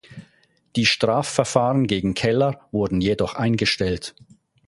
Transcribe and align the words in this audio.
Die 0.77 0.87
Strafverfahren 0.87 1.85
gegen 1.85 2.15
Keller 2.15 2.67
wurden 2.71 3.01
jedoch 3.01 3.35
eingestellt. 3.35 4.15